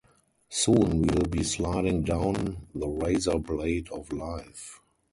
Soon 0.49 1.03
we'll 1.03 1.27
be 1.27 1.43
sliding 1.43 2.01
down 2.01 2.65
the 2.73 2.87
razor 2.87 3.37
blade 3.37 3.87
of 3.91 4.11
life. 4.11 4.81